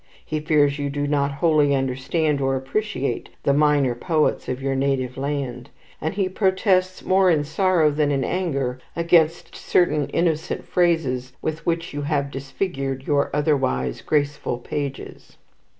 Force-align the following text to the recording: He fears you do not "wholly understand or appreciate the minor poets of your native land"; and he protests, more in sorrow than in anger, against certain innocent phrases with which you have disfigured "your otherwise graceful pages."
He 0.25 0.39
fears 0.39 0.79
you 0.79 0.89
do 0.89 1.05
not 1.05 1.31
"wholly 1.31 1.75
understand 1.75 2.41
or 2.41 2.55
appreciate 2.55 3.29
the 3.43 3.53
minor 3.53 3.93
poets 3.93 4.49
of 4.49 4.59
your 4.59 4.73
native 4.73 5.15
land"; 5.15 5.69
and 6.01 6.15
he 6.15 6.27
protests, 6.27 7.05
more 7.05 7.29
in 7.29 7.43
sorrow 7.43 7.91
than 7.91 8.09
in 8.11 8.23
anger, 8.23 8.79
against 8.95 9.55
certain 9.55 10.07
innocent 10.09 10.65
phrases 10.65 11.33
with 11.43 11.63
which 11.67 11.93
you 11.93 12.01
have 12.01 12.31
disfigured 12.31 13.05
"your 13.05 13.29
otherwise 13.31 14.01
graceful 14.01 14.57
pages." 14.57 15.37